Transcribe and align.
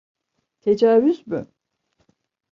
Tecavüz 0.61 1.27
mü? 1.27 1.47